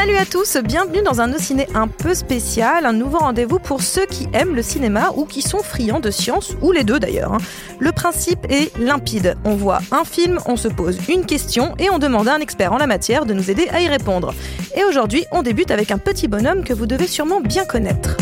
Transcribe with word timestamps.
Salut 0.00 0.16
à 0.16 0.24
tous, 0.24 0.56
bienvenue 0.64 1.02
dans 1.02 1.20
un 1.20 1.36
Ciné 1.36 1.68
un 1.74 1.86
peu 1.86 2.14
spécial, 2.14 2.86
un 2.86 2.94
nouveau 2.94 3.18
rendez-vous 3.18 3.58
pour 3.58 3.82
ceux 3.82 4.06
qui 4.06 4.28
aiment 4.32 4.56
le 4.56 4.62
cinéma 4.62 5.10
ou 5.14 5.26
qui 5.26 5.42
sont 5.42 5.62
friands 5.62 6.00
de 6.00 6.10
science, 6.10 6.54
ou 6.62 6.72
les 6.72 6.84
deux 6.84 6.98
d'ailleurs. 6.98 7.34
hein. 7.34 7.38
Le 7.80 7.92
principe 7.92 8.46
est 8.48 8.74
limpide. 8.78 9.36
On 9.44 9.56
voit 9.56 9.80
un 9.92 10.04
film, 10.04 10.38
on 10.46 10.56
se 10.56 10.68
pose 10.68 10.96
une 11.10 11.26
question 11.26 11.74
et 11.78 11.90
on 11.90 11.98
demande 11.98 12.28
à 12.28 12.34
un 12.34 12.40
expert 12.40 12.72
en 12.72 12.78
la 12.78 12.86
matière 12.86 13.26
de 13.26 13.34
nous 13.34 13.50
aider 13.50 13.68
à 13.68 13.82
y 13.82 13.88
répondre. 13.88 14.32
Et 14.74 14.84
aujourd'hui, 14.84 15.26
on 15.32 15.42
débute 15.42 15.70
avec 15.70 15.90
un 15.90 15.98
petit 15.98 16.28
bonhomme 16.28 16.64
que 16.64 16.72
vous 16.72 16.86
devez 16.86 17.06
sûrement 17.06 17.42
bien 17.42 17.66
connaître. 17.66 18.16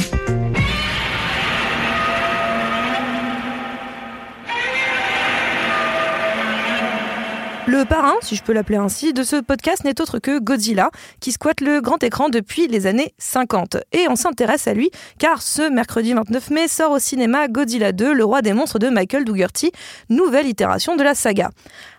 Le 7.68 7.84
parrain, 7.84 8.14
si 8.22 8.34
je 8.34 8.42
peux 8.42 8.54
l'appeler 8.54 8.78
ainsi, 8.78 9.12
de 9.12 9.22
ce 9.22 9.36
podcast 9.36 9.84
n'est 9.84 10.00
autre 10.00 10.18
que 10.20 10.38
Godzilla, 10.38 10.90
qui 11.20 11.32
squatte 11.32 11.60
le 11.60 11.82
grand 11.82 12.02
écran 12.02 12.30
depuis 12.30 12.66
les 12.66 12.86
années 12.86 13.12
50. 13.18 13.76
Et 13.92 14.06
on 14.08 14.16
s'intéresse 14.16 14.66
à 14.66 14.72
lui, 14.72 14.90
car 15.18 15.42
ce 15.42 15.68
mercredi 15.68 16.14
29 16.14 16.48
mai 16.48 16.66
sort 16.66 16.92
au 16.92 16.98
cinéma 16.98 17.46
Godzilla 17.46 17.92
2, 17.92 18.14
le 18.14 18.24
roi 18.24 18.40
des 18.40 18.54
monstres 18.54 18.78
de 18.78 18.88
Michael 18.88 19.26
Dougherty, 19.26 19.70
nouvelle 20.08 20.46
itération 20.46 20.96
de 20.96 21.02
la 21.02 21.14
saga. 21.14 21.50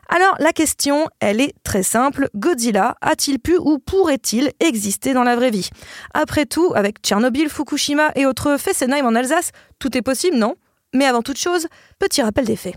Alors 0.10 0.36
la 0.40 0.54
question, 0.54 1.06
elle 1.20 1.40
est 1.40 1.54
très 1.64 1.84
simple. 1.84 2.30
Godzilla 2.34 2.96
a-t-il 3.02 3.38
pu 3.38 3.56
ou 3.56 3.78
pourrait-il 3.78 4.52
exister 4.60 5.14
dans 5.14 5.24
la 5.24 5.36
vraie 5.36 5.52
vie? 5.52 5.70
Après 6.16 6.48
tout, 6.48 6.74
avec 6.74 6.98
Tchernobyl, 7.04 7.48
Fukushima 7.48 8.10
et 8.16 8.26
autres 8.26 8.58
Fessenheim 8.58 9.06
en 9.06 9.14
Alsace, 9.14 9.52
tout 9.78 9.96
est 9.96 10.02
possible, 10.02 10.36
non? 10.36 10.56
Mais 10.96 11.06
avant 11.06 11.22
toute 11.22 11.38
chose, 11.38 11.68
petit 12.00 12.24
rappel 12.24 12.46
des 12.46 12.56
faits. 12.56 12.74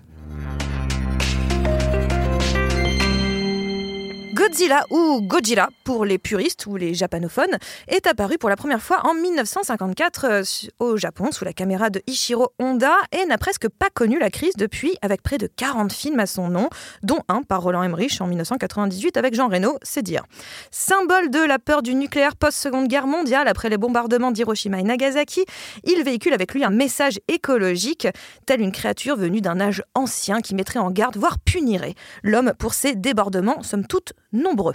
Godzilla 4.42 4.84
ou 4.90 5.20
Gojira 5.22 5.68
pour 5.84 6.04
les 6.04 6.18
puristes 6.18 6.66
ou 6.66 6.74
les 6.74 6.94
japanophones 6.94 7.58
est 7.86 8.08
apparu 8.08 8.38
pour 8.38 8.50
la 8.50 8.56
première 8.56 8.82
fois 8.82 9.00
en 9.06 9.14
1954 9.14 10.24
euh, 10.24 10.42
au 10.80 10.96
Japon 10.96 11.30
sous 11.30 11.44
la 11.44 11.52
caméra 11.52 11.90
de 11.90 12.02
Ishiro 12.08 12.50
Honda 12.58 12.92
et 13.12 13.24
n'a 13.24 13.38
presque 13.38 13.68
pas 13.68 13.88
connu 13.88 14.18
la 14.18 14.30
crise 14.30 14.54
depuis 14.56 14.96
avec 15.00 15.22
près 15.22 15.38
de 15.38 15.46
40 15.46 15.92
films 15.92 16.18
à 16.18 16.26
son 16.26 16.48
nom 16.48 16.70
dont 17.04 17.20
un 17.28 17.44
par 17.44 17.62
Roland 17.62 17.84
Emmerich 17.84 18.20
en 18.20 18.26
1998 18.26 19.16
avec 19.16 19.34
Jean 19.34 19.46
Reno, 19.46 19.78
c'est 19.82 20.02
dire. 20.02 20.24
Symbole 20.72 21.30
de 21.30 21.38
la 21.38 21.60
peur 21.60 21.80
du 21.82 21.94
nucléaire 21.94 22.34
post-seconde 22.34 22.88
guerre 22.88 23.06
mondiale 23.06 23.46
après 23.46 23.68
les 23.68 23.78
bombardements 23.78 24.32
d'Hiroshima 24.32 24.80
et 24.80 24.82
Nagasaki, 24.82 25.44
il 25.84 26.02
véhicule 26.02 26.32
avec 26.32 26.52
lui 26.52 26.64
un 26.64 26.70
message 26.70 27.20
écologique 27.28 28.08
telle 28.44 28.60
une 28.60 28.72
créature 28.72 29.14
venue 29.14 29.40
d'un 29.40 29.60
âge 29.60 29.84
ancien 29.94 30.40
qui 30.40 30.56
mettrait 30.56 30.80
en 30.80 30.90
garde 30.90 31.16
voire 31.16 31.38
punirait 31.38 31.94
l'homme 32.24 32.54
pour 32.58 32.74
ses 32.74 32.96
débordements 32.96 33.62
somme 33.62 33.86
toute 33.86 34.14
nombreux. 34.32 34.74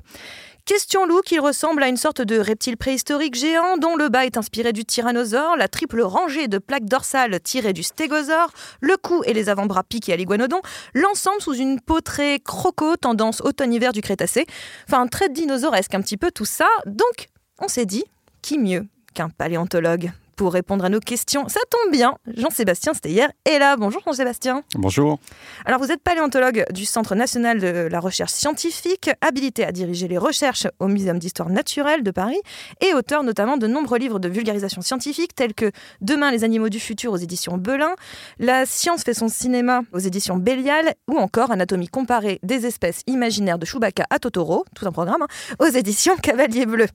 Question 0.68 1.06
loup 1.06 1.22
qui 1.22 1.40
ressemble 1.40 1.82
à 1.82 1.88
une 1.88 1.96
sorte 1.96 2.22
de 2.22 2.38
reptile 2.38 2.76
préhistorique 2.76 3.36
géant 3.36 3.78
dont 3.78 3.96
le 3.96 4.10
bas 4.10 4.26
est 4.26 4.36
inspiré 4.36 4.74
du 4.74 4.84
tyrannosaure, 4.84 5.56
la 5.56 5.70
triple 5.70 6.02
rangée 6.02 6.50
de 6.50 6.58
plaques 6.58 6.84
dorsales 6.84 7.40
tirées 7.40 7.72
du 7.72 7.84
stégosaure, 7.84 8.52
le 8.82 8.98
cou 8.98 9.24
et 9.26 9.34
les 9.34 9.48
avant-bras 9.48 9.84
piqués 9.84 10.12
à 10.12 10.18
l'iguanodon, 10.18 10.60
l'ensemble 10.94 11.42
sous 11.42 11.54
une 11.54 11.80
peau 11.80 12.02
très 12.02 12.42
croco, 12.42 12.98
tendance 12.98 13.40
automne-hiver 13.40 13.94
du 13.94 14.02
Crétacé. 14.02 14.46
Enfin, 14.90 15.08
très 15.08 15.30
dinosauresque 15.30 15.96
un 15.96 16.02
petit 16.02 16.18
peu 16.18 16.32
tout 16.32 16.44
ça. 16.44 16.68
Donc, 16.86 17.30
on 17.60 17.70
s'est 17.70 17.86
dit, 17.86 18.04
qui 18.42 18.58
mieux 18.58 18.88
qu'un 19.14 19.30
paléontologue? 19.30 20.12
Pour 20.38 20.54
répondre 20.54 20.86
à 20.86 20.90
nos 20.90 21.02
questions. 21.02 21.50
Ça 21.50 21.60
tombe 21.70 21.92
bien, 21.92 22.16
Jean-Sébastien, 22.28 22.94
hier, 23.04 23.30
est 23.44 23.60
là. 23.60 23.76
Bonjour 23.76 24.02
Jean-Sébastien. 24.06 24.64
Bonjour. 24.76 25.20
Alors 25.66 25.80
vous 25.80 25.92
êtes 25.92 26.02
paléontologue 26.02 26.66
du 26.72 26.86
Centre 26.86 27.16
national 27.16 27.60
de 27.60 27.90
la 27.92 28.00
recherche 28.00 28.32
scientifique, 28.32 29.10
habilité 29.20 29.66
à 29.66 29.72
diriger 29.72 30.08
les 30.08 30.18
recherches 30.18 30.68
au 30.80 30.88
Muséum 30.88 31.20
d'histoire 31.20 31.50
naturelle 31.50 32.04
de 32.04 32.12
Paris 32.12 32.40
et 32.82 32.94
auteur 32.94 33.24
notamment 33.24 33.58
de 33.58 33.68
nombreux 33.68 33.98
livres 33.98 34.20
de 34.20 34.30
vulgarisation 34.30 34.82
scientifique 34.82 35.36
tels 35.36 35.54
que 35.54 35.72
Demain 36.02 36.32
les 36.32 36.44
animaux 36.44 36.70
du 36.70 36.80
futur 36.80 37.12
aux 37.12 37.18
éditions 37.18 37.58
Belin, 37.58 37.96
La 38.40 38.66
science 38.66 39.04
fait 39.04 39.16
son 39.16 39.30
cinéma 39.30 39.82
aux 39.92 40.00
éditions 40.00 40.38
Bélial 40.38 40.94
ou 41.08 41.18
encore 41.18 41.52
Anatomie 41.52 41.88
comparée 41.88 42.40
des 42.44 42.66
espèces 42.68 43.02
imaginaires 43.08 43.58
de 43.58 43.66
Chewbacca 43.66 44.06
à 44.10 44.20
Totoro, 44.20 44.66
tout 44.76 44.86
un 44.88 44.92
programme, 44.92 45.24
hein, 45.24 45.56
aux 45.60 45.66
éditions 45.66 46.16
Cavalier 46.18 46.66
Bleu. 46.68 46.88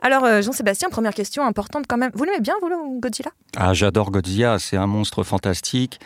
Alors 0.00 0.24
euh, 0.24 0.42
Jean-Sébastien, 0.42 0.90
première 0.90 1.14
question 1.14 1.44
importante 1.44 1.86
quand 1.88 1.96
même. 1.96 2.12
Vous 2.14 2.24
l'aimez 2.24 2.40
bien, 2.40 2.54
vous, 2.60 3.00
Godzilla? 3.00 3.30
Ah, 3.56 3.74
j'adore 3.74 4.10
Godzilla, 4.10 4.58
c'est 4.58 4.76
un 4.76 4.86
monstre 4.86 5.24
fantastique 5.24 5.98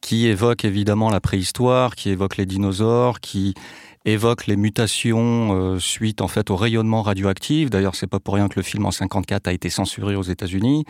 qui 0.00 0.26
évoque 0.26 0.64
évidemment 0.64 1.10
la 1.10 1.20
préhistoire, 1.20 1.94
qui 1.94 2.10
évoque 2.10 2.36
les 2.36 2.46
dinosaures, 2.46 3.20
qui 3.20 3.54
évoque 4.12 4.46
les 4.46 4.56
mutations 4.56 5.50
euh, 5.52 5.78
suite 5.78 6.20
en 6.20 6.28
fait 6.28 6.50
au 6.50 6.56
rayonnement 6.56 7.02
radioactif. 7.02 7.70
D'ailleurs, 7.70 7.94
c'est 7.94 8.06
pas 8.06 8.20
pour 8.20 8.34
rien 8.34 8.48
que 8.48 8.56
le 8.56 8.62
film 8.62 8.86
en 8.86 8.90
54 8.90 9.48
a 9.48 9.52
été 9.52 9.70
censuré 9.70 10.16
aux 10.16 10.22
États-Unis. 10.22 10.84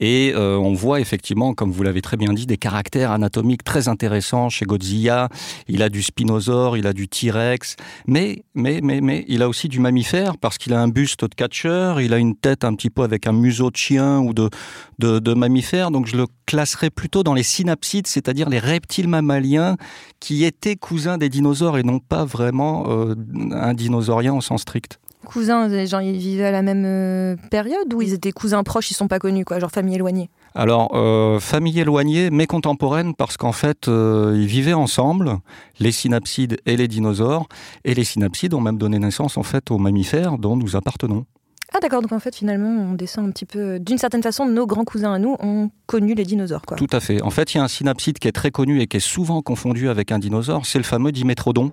Et 0.00 0.32
euh, 0.34 0.56
on 0.56 0.74
voit 0.74 1.00
effectivement, 1.00 1.54
comme 1.54 1.70
vous 1.70 1.82
l'avez 1.82 2.02
très 2.02 2.16
bien 2.16 2.32
dit, 2.32 2.46
des 2.46 2.56
caractères 2.56 3.10
anatomiques 3.10 3.64
très 3.64 3.88
intéressants 3.88 4.48
chez 4.48 4.64
Godzilla. 4.64 5.28
Il 5.68 5.82
a 5.82 5.88
du 5.88 6.02
spinosaure, 6.02 6.76
il 6.76 6.86
a 6.86 6.92
du 6.92 7.08
T-Rex, 7.08 7.76
mais 8.06 8.42
mais 8.54 8.80
mais 8.82 9.00
mais 9.00 9.24
il 9.28 9.42
a 9.42 9.48
aussi 9.48 9.68
du 9.68 9.80
mammifère 9.80 10.38
parce 10.38 10.58
qu'il 10.58 10.72
a 10.72 10.80
un 10.80 10.88
buste 10.88 11.24
de 11.24 11.34
catcheur, 11.34 12.00
il 12.00 12.12
a 12.12 12.18
une 12.18 12.36
tête 12.36 12.64
un 12.64 12.74
petit 12.74 12.90
peu 12.90 13.02
avec 13.02 13.26
un 13.26 13.32
museau 13.32 13.70
de 13.70 13.76
chien 13.76 14.18
ou 14.18 14.34
de 14.34 14.50
de, 14.98 15.18
de 15.18 15.34
mammifère. 15.34 15.90
Donc 15.90 16.06
je 16.06 16.16
le 16.16 16.26
classerais 16.46 16.90
plutôt 16.90 17.22
dans 17.22 17.34
les 17.34 17.42
synapsides, 17.42 18.06
c'est-à-dire 18.06 18.48
les 18.48 18.58
reptiles 18.58 19.08
mammaliens 19.08 19.76
qui 20.18 20.44
étaient 20.44 20.76
cousins 20.76 21.16
des 21.16 21.28
dinosaures 21.28 21.78
et 21.78 21.82
non 21.82 21.98
pas 21.98 22.24
vraiment 22.24 22.59
euh, 22.88 23.14
un 23.52 23.74
dinosaurien 23.74 24.34
au 24.34 24.40
sens 24.40 24.62
strict. 24.62 24.98
Cousins, 25.26 25.68
genre 25.84 26.00
ils 26.00 26.16
vivaient 26.16 26.46
à 26.46 26.50
la 26.50 26.62
même 26.62 26.84
euh, 26.86 27.36
période 27.50 27.92
ou 27.92 28.00
ils 28.00 28.14
étaient 28.14 28.32
cousins 28.32 28.62
proches, 28.62 28.90
ils 28.90 28.94
sont 28.94 29.06
pas 29.06 29.18
connus, 29.18 29.44
quoi, 29.44 29.58
genre 29.58 29.70
famille 29.70 29.94
éloignée? 29.94 30.30
Alors, 30.54 30.90
euh, 30.94 31.38
famille 31.38 31.78
éloignée, 31.78 32.30
mais 32.30 32.46
contemporaine, 32.46 33.14
parce 33.14 33.36
qu'en 33.36 33.52
fait, 33.52 33.86
euh, 33.86 34.32
ils 34.34 34.46
vivaient 34.46 34.72
ensemble, 34.72 35.38
les 35.78 35.92
synapsides 35.92 36.56
et 36.66 36.76
les 36.76 36.88
dinosaures, 36.88 37.46
et 37.84 37.94
les 37.94 38.04
synapsides 38.04 38.54
ont 38.54 38.60
même 38.60 38.78
donné 38.78 38.98
naissance 38.98 39.36
en 39.36 39.42
fait 39.42 39.70
aux 39.70 39.78
mammifères 39.78 40.38
dont 40.38 40.56
nous 40.56 40.74
appartenons. 40.74 41.26
Ah 41.72 41.78
d'accord, 41.80 42.02
donc 42.02 42.10
en 42.10 42.18
fait 42.18 42.34
finalement 42.34 42.68
on 42.68 42.94
descend 42.94 43.28
un 43.28 43.30
petit 43.30 43.46
peu, 43.46 43.78
d'une 43.78 43.98
certaine 43.98 44.24
façon, 44.24 44.44
nos 44.46 44.66
grands 44.66 44.82
cousins 44.82 45.12
à 45.12 45.18
nous 45.20 45.36
ont 45.38 45.70
connu 45.86 46.14
les 46.14 46.24
dinosaures, 46.24 46.62
quoi. 46.62 46.76
Tout 46.76 46.88
à 46.90 46.98
fait. 46.98 47.22
En 47.22 47.30
fait, 47.30 47.54
il 47.54 47.58
y 47.58 47.60
a 47.60 47.64
un 47.64 47.68
synapside 47.68 48.18
qui 48.18 48.26
est 48.26 48.32
très 48.32 48.50
connu 48.50 48.80
et 48.80 48.88
qui 48.88 48.96
est 48.96 49.00
souvent 49.00 49.40
confondu 49.42 49.88
avec 49.88 50.10
un 50.10 50.18
dinosaure, 50.18 50.66
c'est 50.66 50.78
le 50.78 50.84
fameux 50.84 51.12
dimétrodon, 51.12 51.70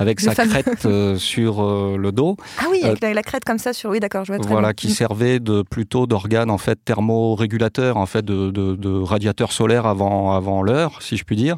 avec 0.00 0.20
Le 0.20 0.26
sa 0.28 0.34
fameux. 0.34 0.50
crête 0.50 0.86
euh, 0.86 1.16
sur 1.18 1.62
euh, 1.62 1.96
le 1.96 2.10
dos. 2.10 2.36
Ah 2.58 2.64
oui, 2.70 2.82
avec 2.82 3.00
la, 3.00 3.14
la 3.14 3.22
crête 3.22 3.44
comme 3.44 3.58
ça 3.58 3.72
sur... 3.72 3.90
Oui 3.90 4.00
d'accord, 4.00 4.24
je 4.24 4.32
vois 4.32 4.40
très 4.40 4.50
voilà, 4.50 4.68
bien. 4.68 4.74
qui 4.74 4.90
servait 4.90 5.38
de 5.38 5.62
plutôt 5.62 6.06
d'organe 6.06 6.50
en 6.50 6.58
fait 6.58 6.78
thermorégulateurs, 6.84 7.96
en 7.96 8.06
fait 8.06 8.24
de, 8.24 8.50
de, 8.50 8.74
de 8.74 8.90
radiateur 8.90 9.52
solaire 9.52 9.86
avant 9.86 10.32
avant 10.32 10.62
l'heure, 10.62 11.02
si 11.02 11.16
je 11.16 11.24
puis 11.24 11.36
dire. 11.36 11.56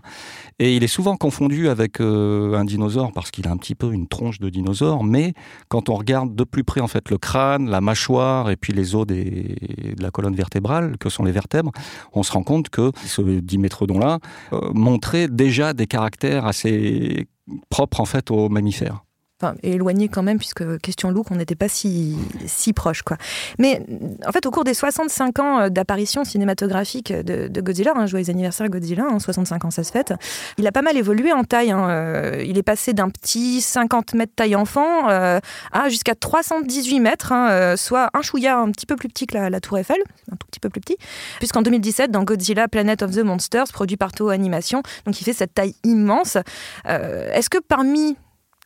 Et 0.59 0.77
il 0.77 0.85
est 0.85 0.89
souvent 0.89 1.17
confondu 1.17 1.69
avec 1.69 2.01
euh, 2.01 2.55
un 2.55 2.65
dinosaure 2.65 3.13
parce 3.13 3.31
qu'il 3.31 3.49
a 3.49 3.51
un 3.51 3.57
petit 3.57 3.75
peu 3.75 3.93
une 3.93 4.07
tronche 4.07 4.39
de 4.39 4.49
dinosaure, 4.49 5.03
mais 5.03 5.33
quand 5.69 5.89
on 5.89 5.95
regarde 5.95 6.35
de 6.35 6.45
plus 6.45 6.63
près 6.63 6.81
en 6.81 6.89
fait 6.89 7.11
le 7.11 7.19
crâne, 7.19 7.69
la 7.71 7.81
mâchoire 7.81 8.51
et 8.51 8.57
puis 8.57 8.73
les 8.73 8.95
os 8.95 9.07
des, 9.07 9.57
de 9.97 10.03
la 10.03 10.11
colonne 10.11 10.35
vertébrale, 10.37 10.99
que 10.99 11.09
sont 11.09 11.25
les 11.25 11.33
vertèbres, 11.33 11.73
on 12.13 12.23
se 12.23 12.33
rend 12.33 12.43
compte 12.43 12.69
que 12.69 12.93
ce 13.07 13.23
dimétrodon-là 13.23 14.19
euh, 14.53 14.61
montrait 14.75 15.29
déjà 15.29 15.73
des 15.73 15.87
caractères 15.87 16.47
assez 16.47 17.27
propre 17.71 18.01
en 18.01 18.05
fait 18.05 18.31
aux 18.31 18.49
mammifères 18.49 19.05
enfin, 19.43 19.55
éloigné 19.63 20.09
quand 20.09 20.23
même, 20.23 20.39
puisque 20.39 20.79
question 20.81 21.11
look, 21.11 21.31
on 21.31 21.37
n'était 21.37 21.55
pas 21.55 21.69
si, 21.69 22.17
si 22.47 22.73
proche. 22.73 23.03
Quoi. 23.03 23.17
Mais 23.59 23.83
en 24.27 24.33
fait, 24.33 24.47
au 24.47 24.51
cours 24.51 24.65
des 24.65 24.75
65 24.75 25.39
ans 25.39 25.61
euh, 25.61 25.69
d'apparition 25.69 26.25
cinématographique 26.25 27.13
de, 27.13 27.61
Godzilla, 27.61 27.93
hein, 27.97 28.07
joyeux 28.07 28.31
anniversaire 28.31 28.69
Godzilla, 28.69 29.05
65 29.19 29.55
hein, 29.55 29.69
ans 29.69 29.71
ça 29.71 29.85
se 29.85 29.93
fête, 29.93 30.15
il 30.59 30.67
a 30.67 30.73
pas 30.73 30.83
mal 30.83 30.97
évolué 30.97 31.33
en 31.33 31.45
taille. 31.45 31.71
Hein, 31.71 31.89
euh, 31.89 32.45
il 32.47 32.59
est 32.59 32.63
passé 32.63 32.93
d'un 32.93 33.09
petit 33.09 33.61
50 33.61 34.15
mètres 34.15 34.33
taille 34.35 34.57
enfant 34.57 35.09
euh, 35.09 35.41
à 35.73 35.89
jusqu'à 35.89 36.15
318 36.15 37.01
mètres, 37.01 37.33
hein, 37.33 37.77
soit 37.77 38.11
un 38.15 38.23
chouïa 38.23 38.59
un 38.59 38.71
petit 38.71 38.87
peu 38.87 38.97
plus 38.97 39.09
petit 39.09 39.27
que 39.27 39.37
la, 39.37 39.61
Tour 39.61 39.79
Eiffel, 39.79 39.99
un 40.31 40.37
tout 40.37 40.47
petit 40.47 40.61
peu 40.61 40.69
plus 40.69 40.81
petit, 40.81 40.97
puisqu'en 41.39 41.63
2017, 41.63 42.11
dans 42.11 42.25
Godzilla 42.25 42.69
Planet 42.69 43.03
of 43.03 43.13
the 43.13 43.19
Monsters, 43.19 43.67
produit 43.73 43.97
par 43.97 44.13
Toho 44.13 44.31
Animation, 44.31 44.83
donc 45.07 45.21
il 45.21 45.25
fait 45.25 45.33
cette 45.33 45.55
taille 45.55 45.75
immense. 45.85 46.37
Est-ce 46.85 47.51
que 47.51 47.59
parmi 47.59 48.17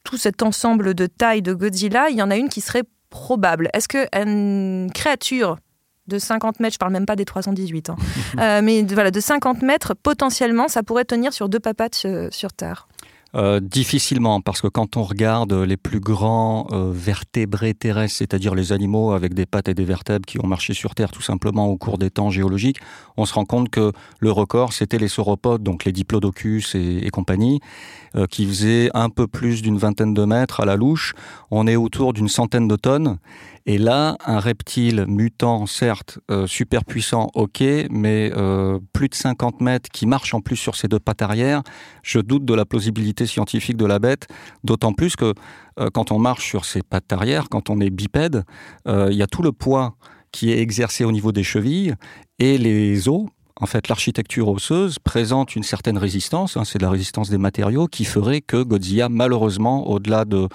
tout 0.06 0.16
cet 0.16 0.42
ensemble 0.42 0.94
de 0.94 1.06
tailles 1.06 1.42
de 1.42 1.52
Godzilla, 1.52 2.08
il 2.08 2.16
y 2.16 2.22
en 2.22 2.30
a 2.30 2.36
une 2.36 2.48
qui 2.48 2.60
serait 2.60 2.84
probable. 3.10 3.68
Est-ce 3.74 3.88
qu'une 3.88 4.90
créature 4.92 5.58
de 6.06 6.18
50 6.18 6.60
mètres, 6.60 6.74
je 6.74 6.78
parle 6.78 6.92
même 6.92 7.06
pas 7.06 7.16
des 7.16 7.24
318, 7.24 7.90
hein, 7.90 7.96
euh, 8.38 8.60
mais 8.62 8.84
de, 8.84 8.94
voilà, 8.94 9.10
de 9.10 9.18
50 9.18 9.62
mètres, 9.62 9.94
potentiellement, 10.00 10.68
ça 10.68 10.84
pourrait 10.84 11.04
tenir 11.04 11.32
sur 11.32 11.48
deux 11.48 11.58
papates 11.58 12.02
euh, 12.04 12.28
sur 12.30 12.52
Terre? 12.52 12.86
Euh, 13.34 13.61
difficilement, 13.61 14.40
parce 14.40 14.62
que 14.62 14.69
quand 14.69 14.96
on 14.96 15.02
regarde 15.02 15.52
les 15.52 15.76
plus 15.76 16.00
grands 16.00 16.69
euh, 16.70 16.90
vertébrés 16.94 17.75
terrestres, 17.75 18.17
c'est-à-dire 18.17 18.55
les 18.55 18.73
animaux 18.73 19.12
avec 19.12 19.34
des 19.34 19.46
pattes 19.46 19.69
et 19.69 19.75
des 19.75 19.84
vertèbres 19.84 20.25
qui 20.25 20.38
ont 20.43 20.46
marché 20.46 20.75
sur 20.75 20.94
Terre 20.94 21.11
tout 21.11 21.23
simplement 21.23 21.67
au 21.67 21.76
cours 21.76 21.99
des 21.99 22.08
temps 22.08 22.31
géologiques, 22.31 22.78
on 23.17 23.26
se 23.26 23.34
rend 23.34 23.44
compte 23.44 23.69
que 23.69 23.93
le 24.20 24.31
record, 24.31 24.73
c'était 24.73 24.99
les 24.99 25.08
sauropodes, 25.08 25.62
donc 25.62 25.84
les 25.84 25.93
diplodocus 25.93 26.76
et, 26.76 27.08
compagnie, 27.11 27.61
euh, 28.14 28.26
qui 28.26 28.46
faisaient 28.46 28.90
un 28.94 29.11
peu 29.11 29.26
plus 29.26 29.61
d'une 29.61 29.76
vingtaine 29.76 30.14
de 30.14 30.25
mètres 30.25 30.61
à 30.61 30.64
la 30.64 30.76
louche. 30.76 31.14
On 31.50 31.67
est 31.67 31.76
autour 31.76 32.12
d'une 32.12 32.28
centaine 32.28 32.69
de 32.69 32.76
tonnes. 32.76 33.19
Et 33.68 33.78
là, 33.78 34.16
un 34.24 34.38
reptile 34.38 35.06
mutant, 35.08 35.66
certes, 35.66 36.20
euh, 36.30 36.46
super 36.46 36.84
puissant, 36.84 37.30
ok, 37.34 37.64
mais 37.90 38.30
euh, 38.36 38.78
plus 38.92 39.08
de 39.08 39.14
50 39.16 39.60
mètres, 39.60 39.90
qui 39.90 40.06
marche 40.06 40.34
en 40.34 40.40
plus 40.40 40.54
sur 40.54 40.76
ses 40.76 40.86
deux 40.86 41.00
pattes 41.00 41.20
arrière, 41.20 41.62
je 42.04 42.20
doute 42.20 42.44
de 42.44 42.54
la 42.54 42.64
plausibilité 42.64 43.26
scientifique 43.26 43.76
de 43.76 43.84
la 43.84 43.98
bête, 43.98 44.28
d'autant 44.62 44.92
plus 44.92 45.16
que 45.16 45.34
euh, 45.80 45.90
quand 45.92 46.12
on 46.12 46.20
marche 46.20 46.46
sur 46.46 46.64
ses 46.64 46.82
pattes 46.82 47.12
arrière, 47.12 47.48
quand 47.48 47.68
on 47.68 47.80
est 47.80 47.90
bipède, 47.90 48.44
il 48.86 49.14
y 49.16 49.22
a 49.22 49.26
tout 49.26 49.42
le 49.42 49.50
poids 49.50 49.96
qui 50.30 50.52
est 50.52 50.60
exercé 50.60 51.04
au 51.04 51.10
niveau 51.10 51.32
des 51.32 51.42
chevilles 51.42 51.94
et 52.38 52.58
les 52.58 53.08
os, 53.08 53.26
en 53.58 53.66
fait, 53.66 53.88
l'architecture 53.88 54.48
osseuse 54.48 54.98
présente 55.00 55.56
une 55.56 55.62
certaine 55.64 55.98
résistance, 55.98 56.56
hein, 56.56 56.64
c'est 56.64 56.80
la 56.80 56.90
résistance 56.90 57.30
des 57.30 57.38
matériaux, 57.38 57.88
qui 57.88 58.04
ferait 58.04 58.42
que 58.42 58.62
Godzilla, 58.62 59.08
malheureusement, 59.08 59.88
au-delà 59.88 60.24
de 60.24 60.48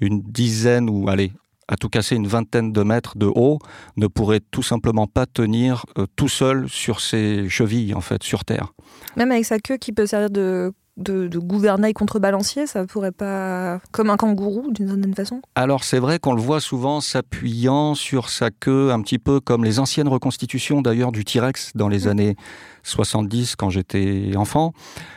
une 0.00 0.20
dizaine 0.20 0.90
ou 0.90 1.08
allez, 1.08 1.32
à 1.70 1.76
tout 1.76 1.88
casser 1.88 2.16
une 2.16 2.26
vingtaine 2.26 2.72
de 2.72 2.82
mètres 2.82 3.16
de 3.16 3.26
haut, 3.26 3.58
ne 3.96 4.08
pourrait 4.08 4.40
tout 4.50 4.62
simplement 4.62 5.06
pas 5.06 5.24
tenir 5.24 5.86
euh, 5.96 6.06
tout 6.16 6.28
seul 6.28 6.68
sur 6.68 7.00
ses 7.00 7.48
chevilles, 7.48 7.94
en 7.94 8.00
fait, 8.00 8.22
sur 8.22 8.44
Terre. 8.44 8.74
Même 9.16 9.30
avec 9.30 9.44
sa 9.44 9.58
queue 9.58 9.76
qui 9.76 9.92
peut 9.92 10.06
servir 10.06 10.30
de 10.30 10.72
de, 11.00 11.38
gouvernail 11.38 11.92
contrebalancier, 11.92 12.66
ça 12.66 12.84
pourrait 12.86 13.12
pas. 13.12 13.80
comme 13.90 14.10
un 14.10 14.16
kangourou 14.16 14.70
d'une 14.70 14.88
certaine 14.88 15.14
façon? 15.14 15.42
Alors 15.54 15.84
c'est 15.84 15.98
vrai 15.98 16.18
qu'on 16.18 16.34
le 16.34 16.40
voit 16.40 16.60
souvent 16.60 17.00
s'appuyant 17.00 17.94
sur 17.94 18.28
sa 18.28 18.50
queue, 18.50 18.92
un 18.92 19.00
petit 19.00 19.18
peu 19.18 19.40
comme 19.40 19.64
les 19.64 19.78
anciennes 19.78 20.08
reconstitutions 20.08 20.82
d'ailleurs 20.82 21.12
du 21.12 21.24
T-Rex 21.24 21.72
dans 21.74 21.88
les 21.88 22.06
mm. 22.06 22.08
années 22.08 22.36
70 22.82 23.56
quand 23.56 23.70
j'étais 23.70 24.32
enfant, 24.36 24.72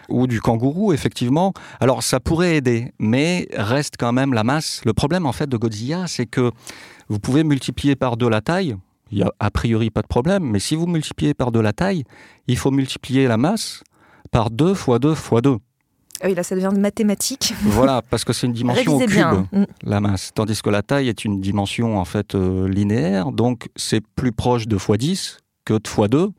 ou 0.10 0.28
du 0.28 0.42
kangourou 0.42 0.94
effectivement. 0.94 1.54
Alors 1.80 2.04
ça 2.04 2.20
pourrait 2.20 2.58
aider, 2.58 2.94
mais 3.00 3.48
reste 3.54 3.96
quand 4.00 4.14
même 4.14 4.34
la 4.34 4.44
masse. 4.44 4.82
Le 4.86 4.94
problème 4.94 5.26
en 5.26 5.32
fait 5.32 5.48
de 5.48 5.58
Godzilla, 5.58 6.08
c'est 6.08 6.26
que 6.26 6.52
vous 7.10 7.20
pouvez 7.20 7.44
multiplier 7.44 7.96
par 7.96 8.18
deux 8.18 8.30
la 8.30 8.42
taille. 8.42 8.76
Il 9.12 9.18
n'y 9.18 9.24
a 9.24 9.32
a 9.40 9.52
priori 9.52 9.92
pas 9.92 10.02
de 10.02 10.08
problème, 10.08 10.44
mais 10.44 10.60
si 10.60 10.76
vous 10.76 10.88
multipliez 10.88 11.36
par 11.36 11.52
deux 11.52 11.62
la 11.62 11.74
taille, 11.74 12.04
il 12.48 12.58
faut 12.58 12.72
multiplier 12.72 13.28
la 13.28 13.38
masse 13.38 13.84
par 14.32 14.50
2 14.50 14.74
fois 14.74 15.00
2 15.00 15.14
fois 15.14 15.42
2. 15.42 15.58
Ah 16.22 16.28
oui, 16.28 16.36
là, 16.36 16.44
ça 16.44 16.56
devient 16.56 16.72
mathématique. 16.78 17.54
Voilà, 17.64 18.02
parce 18.10 18.24
que 18.24 18.34
c'est 18.34 18.48
une 18.48 18.54
dimension 18.54 18.96
au 18.96 19.00
cube, 19.00 19.46
mm. 19.52 19.66
la 19.84 20.00
masse. 20.00 20.32
Tandis 20.34 20.62
que 20.62 20.70
la 20.70 20.82
taille 20.82 21.10
est 21.10 21.26
une 21.26 21.42
dimension, 21.42 21.98
en 21.98 22.06
fait, 22.06 22.36
euh, 22.36 22.68
linéaire. 22.68 23.32
Donc, 23.32 23.70
c'est 23.76 24.06
plus 24.16 24.32
proche 24.32 24.68
de 24.68 24.78
x10 24.78 25.40
que 25.66 25.74
de 25.74 25.80
x2. 25.80 26.32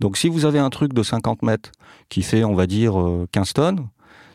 Donc, 0.00 0.16
si 0.16 0.28
vous 0.28 0.46
avez 0.46 0.58
un 0.58 0.70
truc 0.70 0.94
de 0.94 1.02
50 1.02 1.42
mètres 1.42 1.70
qui 2.08 2.22
fait, 2.22 2.44
on 2.44 2.54
va 2.54 2.66
dire, 2.66 2.94
15 3.32 3.48
euh, 3.48 3.52
tonnes, 3.54 3.88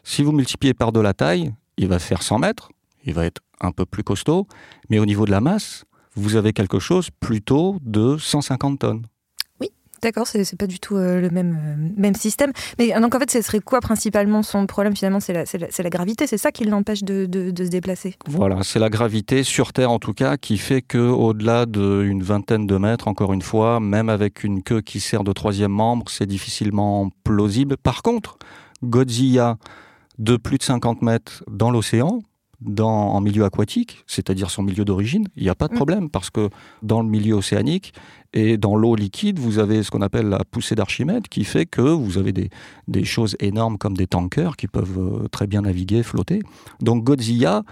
si 0.03 0.23
vous 0.23 0.31
multipliez 0.31 0.73
par 0.73 0.91
de 0.91 0.99
la 0.99 1.13
taille, 1.13 1.53
il 1.77 1.87
va 1.87 1.99
faire 1.99 2.21
100 2.21 2.39
mètres. 2.39 2.69
Il 3.05 3.13
va 3.13 3.25
être 3.25 3.41
un 3.59 3.71
peu 3.71 3.85
plus 3.85 4.03
costaud. 4.03 4.47
Mais 4.89 4.99
au 4.99 5.05
niveau 5.05 5.25
de 5.25 5.31
la 5.31 5.41
masse, 5.41 5.83
vous 6.15 6.35
avez 6.35 6.53
quelque 6.53 6.79
chose 6.79 7.09
plutôt 7.19 7.77
de 7.81 8.17
150 8.17 8.79
tonnes. 8.79 9.05
D'accord, 10.05 10.27
c'est 10.27 10.55
pas 10.55 10.67
du 10.67 10.79
tout 10.79 10.97
euh, 10.97 11.19
le 11.19 11.31
même, 11.31 11.57
euh, 11.59 11.99
même 11.99 12.13
système. 12.13 12.51
Mais 12.77 12.95
euh, 12.95 12.99
donc 12.99 13.15
en 13.15 13.19
fait, 13.19 13.31
ce 13.31 13.41
serait 13.41 13.59
quoi 13.59 13.81
principalement 13.81 14.43
son 14.43 14.67
problème 14.67 14.95
finalement? 14.95 15.19
C'est 15.19 15.33
la, 15.33 15.45
la, 15.45 15.89
gravité, 15.89 16.27
c'est 16.27 16.37
ça 16.37 16.51
qui 16.51 16.63
l'empêche 16.63 17.03
de, 17.03 17.25
de, 17.25 17.65
se 17.65 17.71
déplacer? 17.71 18.13
Voilà, 18.27 18.59
c'est 18.61 18.77
la 18.77 18.91
gravité 18.91 19.41
sur 19.41 19.73
Terre 19.73 19.89
en 19.89 19.97
tout 19.97 20.13
cas 20.13 20.37
qui 20.37 20.59
fait 20.59 20.83
qu'au-delà 20.83 21.65
d'une 21.65 22.21
vingtaine 22.21 22.67
de 22.67 22.77
mètres, 22.77 23.07
encore 23.07 23.33
une 23.33 23.41
fois, 23.41 23.79
même 23.79 24.09
avec 24.09 24.43
une 24.43 24.61
queue 24.61 24.81
qui 24.81 24.99
sert 24.99 25.23
de 25.23 25.33
troisième 25.33 25.71
membre, 25.71 26.05
c'est 26.11 26.27
difficilement 26.27 27.09
plausible. 27.23 27.75
Par 27.75 28.03
contre, 28.03 28.37
Godzilla 28.83 29.57
de 30.19 30.37
plus 30.37 30.59
de 30.59 30.63
50 30.63 31.01
mètres 31.01 31.43
dans 31.49 31.71
l'océan, 31.71 32.19
dans, 32.61 33.13
en 33.13 33.21
milieu 33.21 33.43
aquatique, 33.45 34.03
c'est-à-dire 34.07 34.49
son 34.49 34.63
milieu 34.63 34.85
d'origine, 34.85 35.27
il 35.35 35.43
n'y 35.43 35.49
a 35.49 35.55
pas 35.55 35.67
de 35.67 35.73
mm. 35.73 35.77
problème 35.77 36.09
parce 36.09 36.29
que 36.29 36.49
dans 36.81 37.01
le 37.01 37.07
milieu 37.07 37.35
océanique 37.35 37.93
et 38.33 38.57
dans 38.57 38.75
l'eau 38.75 38.95
liquide, 38.95 39.39
vous 39.39 39.59
avez 39.59 39.83
ce 39.83 39.91
qu'on 39.91 40.01
appelle 40.01 40.27
la 40.27 40.39
poussée 40.49 40.75
d'Archimède 40.75 41.27
qui 41.27 41.43
fait 41.43 41.65
que 41.65 41.81
vous 41.81 42.17
avez 42.17 42.33
des, 42.33 42.49
des 42.87 43.05
choses 43.05 43.35
énormes 43.39 43.77
comme 43.77 43.95
des 43.95 44.07
tankers 44.07 44.57
qui 44.57 44.67
peuvent 44.67 44.99
euh, 44.99 45.27
très 45.29 45.47
bien 45.47 45.61
naviguer, 45.61 46.03
flotter. 46.03 46.41
Donc 46.81 47.03
Godzilla, 47.03 47.63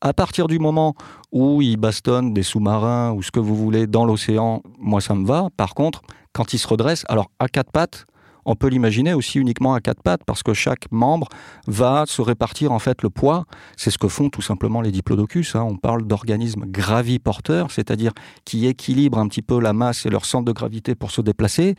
à 0.00 0.12
partir 0.12 0.46
du 0.46 0.58
moment 0.58 0.94
où 1.32 1.62
il 1.62 1.76
bastonne 1.76 2.32
des 2.32 2.42
sous-marins 2.42 3.12
ou 3.12 3.22
ce 3.22 3.30
que 3.30 3.40
vous 3.40 3.56
voulez 3.56 3.86
dans 3.86 4.04
l'océan, 4.04 4.62
moi 4.78 5.00
ça 5.00 5.14
me 5.14 5.26
va. 5.26 5.48
Par 5.56 5.74
contre, 5.74 6.02
quand 6.32 6.52
il 6.52 6.58
se 6.58 6.68
redresse, 6.68 7.04
alors 7.08 7.30
à 7.38 7.48
quatre 7.48 7.70
pattes, 7.70 8.06
on 8.44 8.54
peut 8.54 8.68
l'imaginer 8.68 9.14
aussi 9.14 9.38
uniquement 9.38 9.74
à 9.74 9.80
quatre 9.80 10.02
pattes 10.02 10.22
parce 10.24 10.42
que 10.42 10.54
chaque 10.54 10.90
membre 10.90 11.28
va 11.66 12.04
se 12.06 12.22
répartir 12.22 12.72
en 12.72 12.78
fait 12.78 13.02
le 13.02 13.10
poids. 13.10 13.44
C'est 13.76 13.90
ce 13.90 13.98
que 13.98 14.08
font 14.08 14.30
tout 14.30 14.42
simplement 14.42 14.80
les 14.80 14.92
diplodocus. 14.92 15.54
Hein. 15.54 15.66
On 15.68 15.76
parle 15.76 16.06
d'organismes 16.06 16.64
graviporteurs, 16.66 17.70
c'est-à-dire 17.70 18.12
qui 18.44 18.66
équilibrent 18.66 19.18
un 19.18 19.28
petit 19.28 19.42
peu 19.42 19.60
la 19.60 19.72
masse 19.72 20.06
et 20.06 20.10
leur 20.10 20.24
centre 20.24 20.44
de 20.44 20.52
gravité 20.52 20.94
pour 20.94 21.10
se 21.10 21.20
déplacer. 21.20 21.74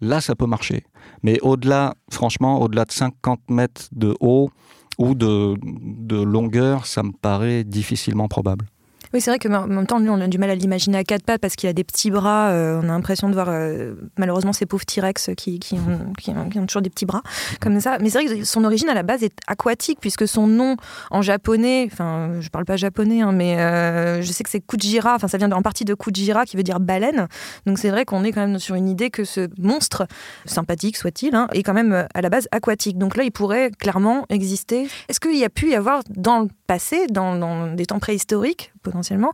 Là, 0.00 0.20
ça 0.20 0.34
peut 0.34 0.46
marcher. 0.46 0.84
Mais 1.22 1.38
au-delà, 1.40 1.94
franchement, 2.10 2.60
au-delà 2.60 2.84
de 2.84 2.92
50 2.92 3.40
mètres 3.48 3.88
de 3.92 4.16
haut 4.20 4.50
ou 4.98 5.14
de, 5.14 5.56
de 5.62 6.20
longueur, 6.20 6.86
ça 6.86 7.02
me 7.02 7.12
paraît 7.12 7.64
difficilement 7.64 8.28
probable. 8.28 8.66
Oui, 9.14 9.20
c'est 9.20 9.30
vrai 9.30 9.38
que 9.38 9.46
en 9.46 9.68
même 9.68 9.86
temps, 9.86 10.00
nous, 10.00 10.10
on 10.10 10.20
a 10.20 10.26
du 10.26 10.38
mal 10.38 10.50
à 10.50 10.56
l'imaginer 10.56 10.98
à 10.98 11.04
quatre 11.04 11.22
pattes 11.22 11.40
parce 11.40 11.54
qu'il 11.54 11.68
a 11.68 11.72
des 11.72 11.84
petits 11.84 12.10
bras. 12.10 12.48
Euh, 12.48 12.80
on 12.82 12.88
a 12.88 12.92
l'impression 12.92 13.28
de 13.28 13.34
voir, 13.34 13.46
euh, 13.48 13.94
malheureusement, 14.18 14.52
ces 14.52 14.66
pauvres 14.66 14.84
T-Rex 14.84 15.30
qui, 15.36 15.60
ont, 15.74 16.66
toujours 16.66 16.82
des 16.82 16.90
petits 16.90 17.06
bras 17.06 17.22
comme 17.60 17.78
ça. 17.78 17.98
Mais 18.00 18.10
c'est 18.10 18.24
vrai 18.24 18.38
que 18.40 18.44
son 18.44 18.64
origine 18.64 18.88
à 18.88 18.94
la 18.94 19.04
base 19.04 19.22
est 19.22 19.36
aquatique 19.46 19.98
puisque 20.00 20.26
son 20.26 20.48
nom 20.48 20.74
en 21.12 21.22
japonais, 21.22 21.88
enfin, 21.92 22.40
je 22.40 22.48
parle 22.48 22.64
pas 22.64 22.76
japonais, 22.76 23.20
hein, 23.20 23.30
mais 23.30 23.56
euh, 23.60 24.20
je 24.20 24.32
sais 24.32 24.42
que 24.42 24.50
c'est 24.50 24.58
Kujira, 24.66 25.14
enfin, 25.14 25.28
ça 25.28 25.38
vient 25.38 25.52
en 25.52 25.62
partie 25.62 25.84
de 25.84 25.94
Kujira 25.94 26.44
qui 26.44 26.56
veut 26.56 26.64
dire 26.64 26.80
baleine. 26.80 27.28
Donc 27.66 27.78
c'est 27.78 27.90
vrai 27.90 28.04
qu'on 28.04 28.24
est 28.24 28.32
quand 28.32 28.44
même 28.44 28.58
sur 28.58 28.74
une 28.74 28.88
idée 28.88 29.10
que 29.10 29.22
ce 29.22 29.48
monstre, 29.58 30.08
sympathique 30.44 30.96
soit-il, 30.96 31.36
hein, 31.36 31.46
est 31.52 31.62
quand 31.62 31.72
même 31.72 32.08
à 32.12 32.20
la 32.20 32.30
base 32.30 32.48
aquatique. 32.50 32.98
Donc 32.98 33.16
là, 33.16 33.22
il 33.22 33.30
pourrait 33.30 33.70
clairement 33.78 34.26
exister. 34.28 34.88
Est-ce 35.08 35.20
qu'il 35.20 35.38
y 35.38 35.44
a 35.44 35.50
pu 35.50 35.70
y 35.70 35.76
avoir 35.76 36.02
dans 36.08 36.40
le 36.40 36.48
passé, 36.66 37.06
dans, 37.08 37.36
dans 37.36 37.74
des 37.74 37.86
temps 37.86 37.98
préhistoriques, 37.98 38.72
potentiellement, 38.82 39.32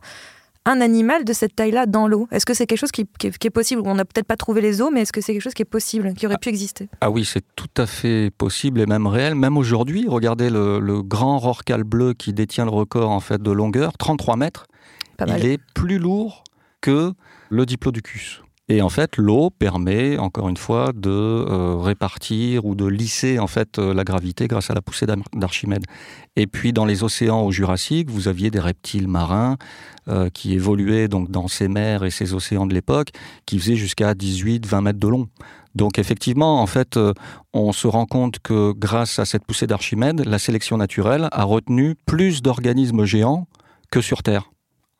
un 0.65 0.81
animal 0.81 1.25
de 1.25 1.33
cette 1.33 1.55
taille-là 1.55 1.85
dans 1.85 2.07
l'eau? 2.07 2.27
Est-ce 2.31 2.45
que 2.45 2.53
c'est 2.53 2.67
quelque 2.67 2.79
chose 2.79 2.91
qui, 2.91 3.01
est 3.23 3.49
possible? 3.49 3.81
On 3.85 3.95
n'a 3.95 4.05
peut-être 4.05 4.27
pas 4.27 4.37
trouvé 4.37 4.61
les 4.61 4.81
os, 4.81 4.89
mais 4.93 5.01
est-ce 5.01 5.11
que 5.11 5.21
c'est 5.21 5.33
quelque 5.33 5.41
chose 5.41 5.53
qui 5.53 5.63
est 5.63 5.65
possible, 5.65 6.13
qui 6.13 6.27
aurait 6.27 6.37
pu 6.37 6.49
exister? 6.49 6.89
Ah 7.01 7.09
oui, 7.09 7.25
c'est 7.25 7.43
tout 7.55 7.69
à 7.77 7.85
fait 7.85 8.31
possible 8.37 8.81
et 8.81 8.85
même 8.85 9.07
réel. 9.07 9.35
Même 9.35 9.57
aujourd'hui, 9.57 10.05
regardez 10.07 10.49
le, 10.49 11.01
grand 11.01 11.39
rorcal 11.39 11.83
bleu 11.83 12.13
qui 12.13 12.33
détient 12.33 12.65
le 12.65 12.71
record 12.71 13.09
en 13.09 13.19
fait 13.19 13.41
de 13.41 13.51
longueur, 13.51 13.97
33 13.97 14.35
mètres. 14.35 14.67
il 15.27 15.45
est 15.45 15.59
plus 15.73 15.97
lourd 15.97 16.43
que 16.79 17.13
le 17.49 17.65
diplodocus. 17.65 18.41
Et 18.71 18.81
en 18.81 18.87
fait, 18.87 19.17
l'eau 19.17 19.49
permet, 19.49 20.17
encore 20.17 20.47
une 20.47 20.55
fois, 20.55 20.93
de 20.95 21.09
euh, 21.09 21.75
répartir 21.75 22.63
ou 22.63 22.73
de 22.73 22.85
lisser 22.85 23.37
en 23.37 23.47
fait 23.47 23.77
euh, 23.79 23.93
la 23.93 24.05
gravité 24.05 24.47
grâce 24.47 24.69
à 24.69 24.73
la 24.73 24.81
poussée 24.81 25.05
d'Archimède. 25.33 25.83
Et 26.37 26.47
puis, 26.47 26.71
dans 26.71 26.85
les 26.85 27.03
océans 27.03 27.41
au 27.41 27.51
Jurassique, 27.51 28.09
vous 28.09 28.29
aviez 28.29 28.49
des 28.49 28.61
reptiles 28.61 29.09
marins 29.09 29.57
euh, 30.07 30.29
qui 30.29 30.53
évoluaient 30.53 31.09
donc 31.09 31.29
dans 31.29 31.49
ces 31.49 31.67
mers 31.67 32.05
et 32.05 32.11
ces 32.11 32.33
océans 32.33 32.65
de 32.65 32.73
l'époque, 32.73 33.09
qui 33.45 33.59
faisaient 33.59 33.75
jusqu'à 33.75 34.13
18-20 34.13 34.81
mètres 34.81 34.99
de 34.99 35.07
long. 35.09 35.27
Donc 35.75 35.99
effectivement, 35.99 36.61
en 36.61 36.67
fait, 36.67 36.97
on 37.51 37.73
se 37.73 37.87
rend 37.87 38.05
compte 38.05 38.39
que 38.39 38.71
grâce 38.71 39.19
à 39.19 39.25
cette 39.25 39.45
poussée 39.45 39.67
d'Archimède, 39.67 40.23
la 40.25 40.39
sélection 40.39 40.77
naturelle 40.77 41.27
a 41.33 41.43
retenu 41.43 41.95
plus 42.05 42.41
d'organismes 42.41 43.03
géants 43.03 43.49
que 43.91 43.99
sur 43.99 44.23
Terre, 44.23 44.49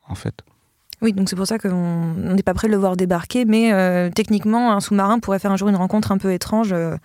en 0.06 0.14
fait. 0.14 0.42
Oui, 1.02 1.12
donc 1.12 1.28
c'est 1.28 1.36
pour 1.36 1.46
ça 1.46 1.58
qu'on 1.58 2.14
n'est 2.14 2.44
pas 2.44 2.54
prêt 2.54 2.68
de 2.68 2.72
le 2.72 2.78
voir 2.78 2.96
débarquer, 2.96 3.44
mais 3.44 3.72
euh, 3.72 4.08
techniquement, 4.14 4.72
un 4.72 4.80
sous-marin 4.80 5.18
pourrait 5.18 5.40
faire 5.40 5.50
un 5.50 5.56
jour 5.56 5.68
une 5.68 5.76
rencontre 5.76 6.12
un 6.12 6.18
peu 6.18 6.32
étrange. 6.32 6.72
Euh, 6.72 6.96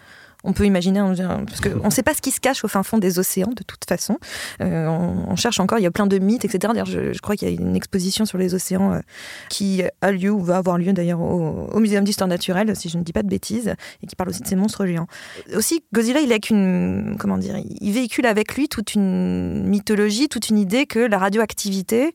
on 0.44 0.54
peut 0.54 0.66
imaginer, 0.66 1.00
parce 1.00 1.60
qu'on 1.62 1.86
ne 1.86 1.90
sait 1.90 2.04
pas 2.04 2.14
ce 2.14 2.22
qui 2.22 2.30
se 2.30 2.40
cache 2.40 2.64
au 2.64 2.68
fin 2.68 2.84
fond 2.84 3.00
des 3.00 3.18
océans, 3.18 3.50
de 3.50 3.64
toute 3.64 3.84
façon. 3.90 4.20
Euh, 4.62 4.86
on, 4.86 5.36
cherche 5.36 5.60
encore, 5.60 5.80
il 5.80 5.82
y 5.82 5.88
a 5.88 5.92
plein 5.92 6.06
de 6.06 6.20
mythes, 6.20 6.46
etc. 6.46 6.72
D'ailleurs, 6.74 6.86
je, 6.86 7.20
crois 7.20 7.36
qu'il 7.36 7.50
y 7.50 7.52
a 7.52 7.60
une 7.60 7.76
exposition 7.76 8.24
sur 8.24 8.38
les 8.38 8.54
océans 8.54 9.02
qui 9.50 9.82
a 10.02 10.12
lieu, 10.12 10.30
ou 10.30 10.40
va 10.40 10.58
avoir 10.58 10.78
lieu 10.78 10.94
d'ailleurs 10.94 11.20
au, 11.20 11.68
au, 11.74 11.80
Muséum 11.80 12.04
d'histoire 12.04 12.28
naturelle, 12.28 12.74
si 12.76 12.88
je 12.88 13.00
ne 13.00 13.04
dis 13.04 13.14
pas 13.14 13.24
de 13.24 13.28
bêtises, 13.28 13.74
et 14.04 14.08
qui 14.08 14.16
parle 14.16 14.30
aussi 14.30 14.42
de 14.42 14.48
ces 14.48 14.56
monstres 14.56 14.86
géants. 14.86 15.08
Aussi, 15.56 15.84
Godzilla, 15.92 16.22
il 16.22 16.32
a 16.32 16.38
qu'une. 16.38 17.18
Comment 17.20 17.40
dire 17.40 17.56
Il 17.82 17.92
véhicule 17.92 18.28
avec 18.28 18.56
lui 18.56 18.70
toute 18.70 18.94
une 18.94 19.68
mythologie, 19.68 20.30
toute 20.30 20.50
une 20.50 20.60
idée 20.60 20.86
que 20.86 21.00
la 21.00 21.18
radioactivité 21.18 22.14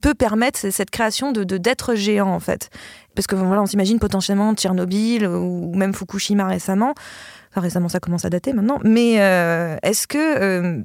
peut 0.00 0.14
permettre 0.14 0.58
cette 0.70 0.90
création 0.90 1.32
de 1.32 1.44
d'être 1.44 1.94
géant 1.94 2.32
en 2.32 2.40
fait. 2.40 2.70
Parce 3.14 3.26
que 3.26 3.34
voilà, 3.34 3.62
on 3.62 3.66
s'imagine 3.66 3.98
potentiellement 3.98 4.54
Tchernobyl 4.54 5.26
ou 5.26 5.74
même 5.74 5.94
Fukushima 5.94 6.46
récemment. 6.46 6.94
Enfin 7.50 7.60
récemment, 7.60 7.88
ça 7.88 8.00
commence 8.00 8.24
à 8.24 8.30
dater 8.30 8.52
maintenant. 8.52 8.78
Mais 8.84 9.20
euh, 9.20 9.76
est-ce 9.82 10.06
que 10.06 10.18
euh, 10.18 10.82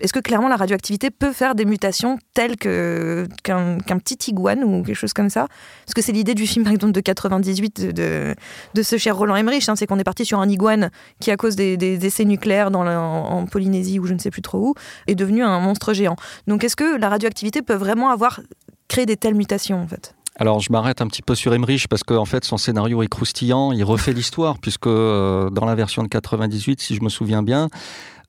est-ce 0.00 0.12
que 0.12 0.20
clairement 0.20 0.48
la 0.48 0.56
radioactivité 0.56 1.10
peut 1.10 1.32
faire 1.32 1.54
des 1.54 1.64
mutations 1.64 2.18
telles 2.34 2.56
qu'un 2.56 3.78
petit 3.98 4.30
iguane 4.30 4.64
ou 4.64 4.82
quelque 4.82 4.96
chose 4.96 5.12
comme 5.12 5.30
ça? 5.30 5.46
Parce 5.84 5.94
que 5.94 6.02
c'est 6.02 6.12
l'idée 6.12 6.34
du 6.34 6.46
film 6.46 6.64
par 6.64 6.72
exemple 6.72 6.92
de 6.92 7.00
98 7.00 7.94
de, 7.94 8.34
ce 8.82 8.98
cher 8.98 9.16
Roland 9.16 9.36
Emmerich, 9.36 9.68
hein, 9.68 9.76
c'est 9.76 9.86
qu'on 9.86 9.98
est 9.98 10.04
parti 10.04 10.24
sur 10.24 10.40
un 10.40 10.48
iguane 10.48 10.90
qui 11.20 11.30
à 11.30 11.36
cause 11.36 11.56
des, 11.56 12.06
essais 12.06 12.24
nucléaires 12.24 12.70
en, 12.74 13.46
Polynésie 13.46 13.98
ou 13.98 14.06
je 14.06 14.14
ne 14.14 14.18
sais 14.18 14.30
plus 14.30 14.42
trop 14.42 14.58
où 14.58 14.74
est 15.06 15.14
devenu 15.14 15.42
un 15.42 15.60
monstre 15.60 15.92
géant. 15.92 16.16
Donc 16.46 16.64
est-ce 16.64 16.76
que 16.76 16.96
la 16.96 17.08
radioactivité 17.08 17.60
peut 17.60 17.74
vraiment 17.74 18.10
avoir 18.10 18.40
créé 18.88 19.04
des 19.04 19.16
telles 19.16 19.34
mutations 19.34 19.80
en 19.80 19.86
fait? 19.86 20.14
Alors, 20.36 20.60
je 20.60 20.72
m'arrête 20.72 21.02
un 21.02 21.08
petit 21.08 21.20
peu 21.20 21.34
sur 21.34 21.52
Emmerich 21.52 21.88
parce 21.88 22.02
qu'en 22.02 22.16
en 22.16 22.24
fait, 22.24 22.44
son 22.44 22.56
scénario 22.56 23.02
est 23.02 23.06
croustillant. 23.06 23.72
Il 23.72 23.84
refait 23.84 24.14
l'histoire 24.14 24.58
puisque 24.58 24.86
euh, 24.86 25.50
dans 25.50 25.66
la 25.66 25.74
version 25.74 26.02
de 26.02 26.08
98, 26.08 26.80
si 26.80 26.94
je 26.94 27.02
me 27.02 27.10
souviens 27.10 27.42
bien, 27.42 27.68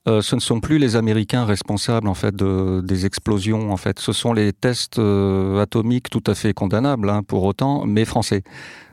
euh, 0.06 0.20
ce 0.20 0.34
ne 0.34 0.40
sont 0.40 0.60
plus 0.60 0.78
les 0.78 0.96
Américains 0.96 1.46
responsables 1.46 2.08
en 2.08 2.14
fait 2.14 2.36
de, 2.36 2.82
des 2.82 3.06
explosions. 3.06 3.72
En 3.72 3.78
fait, 3.78 3.98
ce 3.98 4.12
sont 4.12 4.34
les 4.34 4.52
tests 4.52 4.98
euh, 4.98 5.62
atomiques 5.62 6.10
tout 6.10 6.22
à 6.26 6.34
fait 6.34 6.52
condamnables 6.52 7.08
hein, 7.08 7.22
pour 7.22 7.42
autant, 7.44 7.86
mais 7.86 8.04
français. 8.04 8.42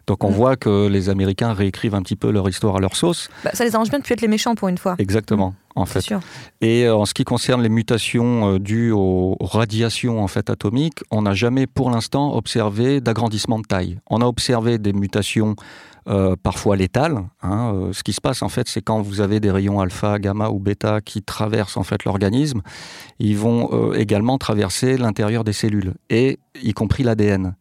Donc 0.08 0.24
on 0.24 0.30
mm. 0.30 0.34
voit 0.34 0.56
que 0.56 0.88
les 0.88 1.10
Américains 1.10 1.51
réécrivent 1.51 1.96
un 1.96 2.01
petit 2.01 2.15
peu 2.15 2.32
leur 2.32 2.48
histoire 2.48 2.77
à 2.77 2.80
leur 2.80 2.96
sauce. 2.96 3.30
Bah, 3.44 3.51
ça 3.53 3.65
les 3.65 3.75
arrange 3.75 3.89
bien 3.89 4.00
de 4.00 4.03
plus 4.03 4.13
être 4.13 4.22
les 4.22 4.30
méchants 4.30 4.56
pour 4.56 4.70
une 4.70 4.77
fois. 4.77 4.96
Exactement. 5.00 5.50
Mm. 5.50 5.56
En 5.75 5.86
fait. 5.86 6.13
Et 6.62 6.86
euh, 6.86 6.96
en 6.96 7.06
ce 7.06 7.13
qui 7.13 7.25
concerne 7.25 7.62
les 7.62 7.70
mutations 7.70 8.58
dues 8.58 8.91
aux 8.91 9.38
radiations 9.41 10.24
en 10.24 10.27
fait 10.27 10.50
atomiques, 10.50 11.00
on 11.12 11.24
n'a 11.24 11.34
jamais 11.34 11.68
pour 11.68 11.91
l'instant 11.91 12.36
observé 12.36 13.01
d'agrandissement 13.01 13.60
de 13.60 13.65
taille. 13.65 14.00
On 14.10 14.22
a 14.22 14.25
observé 14.25 14.77
des 14.77 14.94
mutations 14.94 15.56
euh, 16.08 16.36
parfois 16.41 16.75
létales. 16.75 17.24
Hein. 17.43 17.74
Euh, 17.75 17.93
ce 17.93 18.01
qui 18.01 18.13
se 18.13 18.22
passe 18.22 18.41
en 18.41 18.50
fait, 18.50 18.67
c'est 18.67 18.81
quand 18.81 19.01
vous 19.01 19.22
avez 19.22 19.39
des 19.39 19.51
rayons 19.51 19.79
alpha, 19.79 20.17
gamma 20.17 20.50
ou 20.50 20.60
bêta 20.60 21.00
qui 21.00 21.22
traversent 21.22 21.77
en 21.77 21.84
fait 21.84 22.05
l'organisme, 22.05 22.63
ils 23.20 23.38
vont 23.38 23.70
euh, 23.72 23.93
également 23.93 24.39
traverser 24.39 24.98
l'intérieur 24.98 25.43
des 25.43 25.53
cellules 25.53 25.93
et 26.10 26.39
y 26.63 26.74
compris 26.74 27.03
l'ADN. 27.03 27.55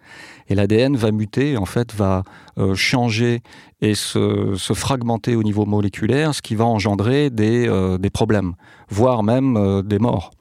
Et 0.49 0.55
l'ADN 0.55 0.97
va 0.97 1.13
muter, 1.13 1.59
en 1.59 1.67
fait, 1.67 1.95
va 1.95 2.25
changer 2.75 3.41
et 3.81 3.95
se, 3.95 4.55
se, 4.57 4.73
fragmenter 4.73 5.37
au 5.37 5.45
niveau 5.45 5.65
moléculaire, 5.65 6.35
ce 6.35 6.43
qui 6.43 6.57
va 6.57 6.65
engendrer 6.65 7.31
des, 7.31 7.71
des 8.01 8.11
problèmes, 8.11 8.55
voire 8.89 9.23
même 9.23 9.83
des 9.85 10.01
morts. 10.01 10.33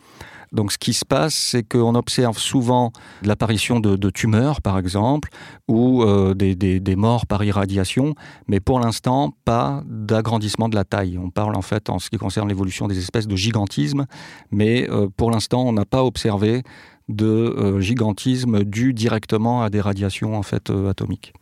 Donc 0.51 0.72
ce 0.72 0.77
qui 0.77 0.94
se 0.94 1.06
passe, 1.06 1.34
c'est 1.34 1.63
qu'on 1.63 1.96
observe 1.96 2.38
souvent 2.38 2.91
l'apparition 3.24 3.79
de, 3.79 4.10
tumeurs, 4.10 4.62
par 4.62 4.77
exemple, 4.77 5.29
ou 5.68 6.03
euh, 6.03 6.34
des, 6.34 6.96
morts 6.96 7.27
par 7.27 7.44
irradiation, 7.44 8.15
mais 8.48 8.60
pour 8.60 8.79
l'instant, 8.79 9.34
pas 9.46 9.84
d'agrandissement 9.86 10.70
de 10.70 10.75
la 10.75 10.84
taille. 10.84 11.18
On 11.18 11.29
parle 11.29 11.56
en 11.56 11.62
fait, 11.62 11.89
en 11.89 12.00
ce 12.00 12.10
qui 12.10 12.18
concerne 12.18 12.48
l'évolution 12.48 12.88
des 12.88 12.98
espèces, 12.98 13.27
de 13.27 13.36
gigantisme, 13.36 14.06
mais 14.51 14.89
euh, 14.89 15.08
pour 15.15 15.32
l'instant, 15.32 15.63
on 15.63 15.74
n'a 15.74 15.86
pas 15.86 16.03
observé 16.03 16.63
de 17.08 17.25
euh, 17.25 17.79
gigantisme 17.79 18.63
dû 18.63 18.94
directement 18.94 19.63
à 19.63 19.70
des 19.70 19.82
radiations 19.82 20.36
en 20.36 20.44
fait 20.44 20.70
atomiques. 20.70 21.34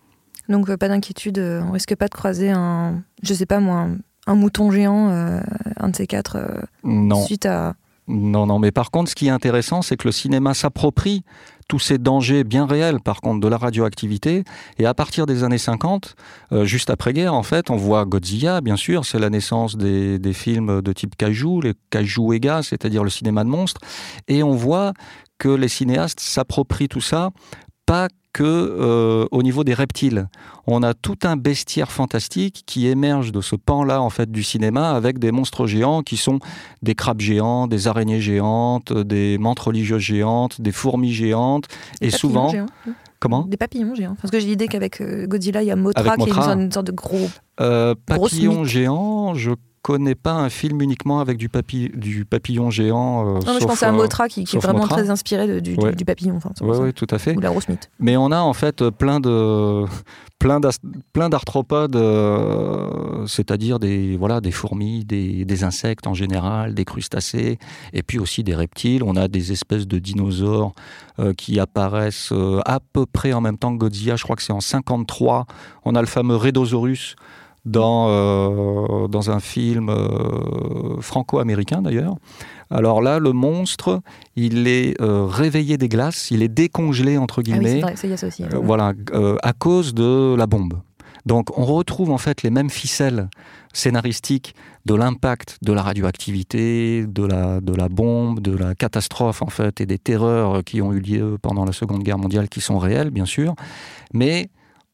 Donc 0.49 0.73
pas 0.77 0.87
d'inquiétude, 0.87 1.39
on 1.39 1.71
risque 1.71 1.95
pas 1.95 2.07
de 2.07 2.13
croiser 2.13 2.51
un, 2.51 3.03
je 3.21 3.33
sais 3.33 3.45
pas 3.45 3.59
moi, 3.59 3.87
un, 4.27 4.35
mouton 4.35 4.71
géant, 4.71 5.09
un 5.09 5.89
de 5.89 5.95
ces 5.95 6.07
quatre, 6.07 6.37
suite 7.25 7.45
à 7.45 7.75
non, 8.07 8.45
non, 8.45 8.57
mais 8.57 8.71
par 8.71 8.89
contre, 8.89 9.09
ce 9.09 9.15
qui 9.15 9.27
est 9.27 9.31
intéressant, 9.31 9.81
c'est 9.81 9.97
que 9.97 10.07
le 10.07 10.13
cinéma 10.13 10.53
s'approprie 10.53 11.23
tous 11.67 11.79
ces 11.79 11.97
dangers 11.97 12.45
bien 12.45 12.65
réels, 12.65 13.01
par 13.01 13.19
contre, 13.19 13.41
de 13.41 13.47
la 13.49 13.57
radioactivité. 13.57 14.43
Et 14.79 14.85
à 14.85 14.93
partir 14.93 15.25
des 15.25 15.43
années 15.43 15.57
50, 15.57 16.15
euh, 16.53 16.63
juste 16.63 16.89
après-guerre, 16.89 17.33
en 17.33 17.43
fait, 17.43 17.69
on 17.69 17.75
voit 17.75 18.05
Godzilla, 18.05 18.61
bien 18.61 18.77
sûr, 18.77 19.05
c'est 19.05 19.19
la 19.19 19.29
naissance 19.29 19.75
des, 19.75 20.33
films 20.33 20.81
de 20.81 20.93
type 20.93 21.17
kaiju, 21.17 21.61
les 21.61 21.73
kaiju 21.89 22.33
ega, 22.33 22.63
c'est-à-dire 22.63 23.03
le 23.03 23.09
cinéma 23.09 23.43
de 23.43 23.49
monstres. 23.49 23.81
Et 24.29 24.43
on 24.43 24.55
voit 24.55 24.93
que 25.37 25.49
les 25.49 25.67
cinéastes 25.67 26.19
s'approprient 26.19 26.87
tout 26.87 27.01
ça, 27.01 27.31
pas 27.87 28.09
que 28.33 28.43
euh, 28.43 29.25
au 29.31 29.41
niveau 29.41 29.63
des 29.63 29.73
reptiles. 29.73 30.27
On 30.67 30.83
a 30.83 30.93
tout 30.93 31.17
un 31.23 31.37
bestiaire 31.37 31.91
fantastique 31.91 32.63
qui 32.67 32.85
émerge 32.85 33.31
de 33.31 33.41
ce 33.41 33.55
pan-là 33.55 33.99
en 33.99 34.11
fait 34.11 34.31
du 34.31 34.43
cinéma 34.43 34.91
avec 34.91 35.17
des 35.17 35.31
monstres 35.31 35.65
géants 35.65 36.03
qui 36.03 36.17
sont 36.17 36.37
des 36.83 36.93
crabes 36.93 37.21
géants, 37.21 37.65
des 37.65 37.87
araignées 37.87 38.21
géantes, 38.21 38.93
des 38.93 39.39
mantes 39.39 39.59
religieuses 39.59 40.03
géantes, 40.03 40.61
des 40.61 40.71
fourmis 40.71 41.13
géantes 41.13 41.65
et 41.99 42.11
souvent 42.11 42.51
Comment 43.19 43.45
Des 43.45 43.57
papillons 43.57 43.95
géants. 43.95 44.15
Parce 44.21 44.29
que 44.29 44.39
j'ai 44.39 44.45
l'idée 44.45 44.67
qu'avec 44.67 45.01
euh, 45.01 45.25
Godzilla, 45.25 45.63
il 45.63 45.67
y 45.67 45.71
a 45.71 45.75
Mothra, 45.75 46.17
qui 46.17 46.29
est 46.29 46.33
une 46.33 46.71
sorte, 46.71 46.85
de 46.85 46.91
gros. 46.91 47.27
Euh, 47.59 47.95
papillon 48.05 48.63
géant, 48.63 49.33
je 49.33 49.51
connais 49.87 50.15
pas 50.15 50.33
un 50.33 50.49
film 50.49 50.81
uniquement 50.81 51.21
avec 51.21 51.37
du, 51.37 51.49
du 51.95 52.25
papillon 52.25 52.69
géant. 52.69 53.37
Euh, 53.37 53.39
non, 53.45 53.57
je 53.57 53.65
pense 53.65 53.83
à 53.83 53.93
Motra 53.93 54.27
qui, 54.27 54.41
est 54.41 54.57
vraiment 54.57 54.85
très 54.85 55.09
inspiré 55.09 55.61
du, 55.61 55.77
papillon. 56.05 56.39
oui, 56.59 56.91
tout 56.91 57.07
à 57.09 57.17
fait. 57.17 57.37
Ou 57.37 57.39
la 57.39 57.51
mythe. 57.51 57.89
Mais 57.97 58.17
on 58.17 58.29
a 58.31 58.39
en 58.39 58.51
fait 58.51 58.89
plein 58.89 59.21
de 59.21 59.85
plein 60.39 61.29
d'arthropodes, 61.29 61.95
euh, 61.95 63.25
c'est-à-dire 63.27 63.79
des 63.79 64.17
voilà 64.17 64.41
des 64.41 64.51
fourmis, 64.51 65.05
des, 65.05 65.63
insectes 65.63 66.05
en 66.05 66.13
général, 66.13 66.73
des 66.73 66.83
crustacés, 66.83 67.57
et 67.93 68.03
puis 68.03 68.19
aussi 68.19 68.43
des 68.43 68.55
reptiles. 68.55 69.03
On 69.03 69.15
a 69.15 69.29
des 69.29 69.53
espèces 69.53 69.87
de 69.87 69.99
dinosaures 69.99 70.73
euh, 71.19 71.33
qui 71.33 71.61
apparaissent 71.61 72.33
à 72.65 72.79
peu 72.91 73.05
près 73.05 73.31
en 73.31 73.39
même 73.39 73.57
temps 73.57 73.71
que 73.71 73.79
Godzilla. 73.79 74.17
Je 74.17 74.23
crois 74.23 74.35
que 74.35 74.43
c'est 74.43 74.51
en 74.51 74.59
53. 74.59 75.45
On 75.85 75.95
a 75.95 76.01
le 76.01 76.07
fameux 76.07 76.35
Rhedosaurus 76.35 77.15
dans, 77.65 78.07
euh, 78.09 79.07
dans 79.07 79.29
un 79.31 79.39
film 79.39 79.89
euh, 79.89 81.01
franco-américain 81.01 81.81
d'ailleurs. 81.81 82.15
Alors 82.69 83.01
là, 83.01 83.19
le 83.19 83.31
monstre, 83.31 84.01
il 84.35 84.67
est 84.67 84.99
euh, 85.01 85.25
réveillé 85.25 85.77
des 85.77 85.87
glaces, 85.87 86.31
il 86.31 86.43
est 86.43 86.49
décongelé 86.49 87.17
entre 87.17 87.41
guillemets. 87.41 87.81
Ah 87.83 87.91
oui, 88.03 88.17
ça 88.17 88.27
aussi. 88.27 88.43
voilà, 88.61 88.93
à 89.41 89.53
cause 89.53 89.93
de 89.93 90.35
la 90.35 90.47
bombe. 90.47 90.73
Donc 91.25 91.57
on 91.57 91.65
retrouve 91.65 92.09
en 92.11 92.17
fait 92.17 92.41
les 92.43 92.49
mêmes 92.49 92.69
ficelles 92.69 93.29
scénaristiques 93.73 94.55
de 94.85 94.95
l'impact 94.95 95.57
de 95.61 95.73
la 95.73 95.81
radioactivité, 95.81 97.05
de 97.05 97.25
la, 97.25 97.59
de 97.59 97.73
la 97.73 97.89
bombe, 97.89 98.39
de 98.39 98.55
la 98.55 98.75
catastrophe 98.75 99.41
en 99.41 99.49
fait 99.49 99.81
et 99.81 99.85
des 99.85 99.97
terreurs 99.97 100.63
qui 100.63 100.81
ont 100.81 100.93
eu 100.93 100.99
lieu 100.99 101.37
pendant 101.41 101.65
la 101.65 101.73
Seconde 101.73 102.03
Guerre 102.03 102.17
mondiale 102.17 102.47
qui 102.47 102.61
sont 102.61 102.79
réelles 102.79 103.11
bien 103.11 103.25
sûr, 103.25 103.55
mais 104.13 104.49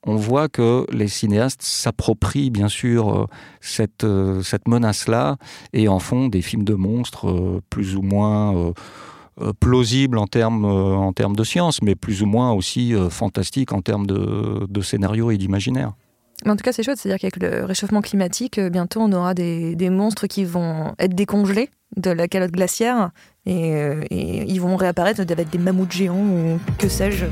on 0.05 0.15
voit 0.15 0.49
que 0.49 0.85
les 0.91 1.07
cinéastes 1.07 1.61
s'approprient 1.61 2.49
bien 2.49 2.67
sûr 2.67 3.09
euh, 3.09 3.27
cette, 3.61 4.03
euh, 4.03 4.41
cette 4.41 4.67
menace-là 4.67 5.37
et 5.71 5.87
en 5.87 5.99
font 5.99 6.27
des 6.27 6.41
films 6.41 6.63
de 6.63 6.73
monstres 6.73 7.29
euh, 7.29 7.61
plus 7.69 7.95
ou 7.95 8.01
moins 8.01 8.73
plausibles 9.59 10.19
en 10.19 10.27
termes, 10.27 10.65
en 10.65 11.11
termes 11.11 11.35
de 11.35 11.43
science, 11.43 11.81
mais 11.81 11.95
plus 11.95 12.21
ou 12.21 12.27
moins 12.27 12.51
aussi 12.51 12.93
fantastiques 13.09 13.73
en 13.73 13.81
termes 13.81 14.05
de, 14.05 14.67
de 14.69 14.81
scénario 14.81 15.31
et 15.31 15.37
d'imaginaire. 15.37 15.93
Mais 16.45 16.51
en 16.51 16.55
tout 16.55 16.63
cas, 16.63 16.73
c'est 16.73 16.83
chouette, 16.83 16.97
c'est-à-dire 16.97 17.19
qu'avec 17.19 17.37
le 17.37 17.65
réchauffement 17.65 18.01
climatique, 18.01 18.57
euh, 18.57 18.69
bientôt 18.69 19.01
on 19.01 19.11
aura 19.11 19.33
des, 19.33 19.75
des 19.75 19.89
monstres 19.89 20.27
qui 20.27 20.43
vont 20.45 20.93
être 20.99 21.15
décongelés 21.15 21.69
de 21.97 22.11
la 22.11 22.27
calotte 22.27 22.51
glaciaire 22.51 23.11
et, 23.45 23.75
euh, 23.75 24.03
ils 24.09 24.59
vont 24.59 24.75
réapparaître 24.75 25.21
avec 25.21 25.49
des 25.49 25.57
mammouths 25.57 25.91
géants 25.91 26.15
ou 26.15 26.59
que 26.77 26.87
sais-je. 26.87 27.25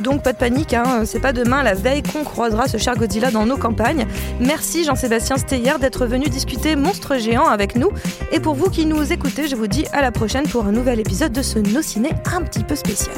Donc 0.00 0.22
pas 0.22 0.32
de 0.32 0.38
panique, 0.38 0.74
hein, 0.74 1.02
c'est 1.04 1.20
pas 1.20 1.32
demain 1.32 1.62
la 1.62 1.74
veille 1.74 2.02
qu'on 2.02 2.22
croisera 2.22 2.68
ce 2.68 2.76
cher 2.76 2.96
Godzilla 2.96 3.30
dans 3.30 3.46
nos 3.46 3.56
campagnes. 3.56 4.06
Merci 4.40 4.84
Jean-Sébastien 4.84 5.36
Steyer 5.36 5.72
d'être 5.80 6.06
venu 6.06 6.26
discuter 6.26 6.76
monstres 6.76 7.18
géants 7.18 7.48
avec 7.48 7.76
nous. 7.76 7.90
Et 8.32 8.40
pour 8.40 8.54
vous 8.54 8.70
qui 8.70 8.86
nous 8.86 9.12
écoutez, 9.12 9.48
je 9.48 9.56
vous 9.56 9.66
dis 9.66 9.86
à 9.92 10.02
la 10.02 10.12
prochaine 10.12 10.46
pour 10.46 10.66
un 10.66 10.72
nouvel 10.72 11.00
épisode 11.00 11.32
de 11.32 11.42
ce 11.42 11.58
No 11.58 11.82
Ciné 11.82 12.10
un 12.32 12.42
petit 12.42 12.62
peu 12.62 12.76
spécial. 12.76 13.14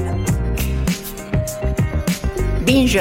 Binge. 2.66 3.00